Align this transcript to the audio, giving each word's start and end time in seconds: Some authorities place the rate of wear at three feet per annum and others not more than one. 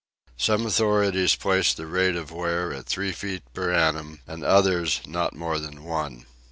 Some 0.35 0.65
authorities 0.65 1.35
place 1.35 1.75
the 1.75 1.85
rate 1.85 2.15
of 2.15 2.31
wear 2.31 2.73
at 2.73 2.87
three 2.87 3.11
feet 3.11 3.43
per 3.53 3.71
annum 3.71 4.21
and 4.25 4.43
others 4.43 4.99
not 5.05 5.35
more 5.35 5.59
than 5.59 5.83
one. 5.83 6.25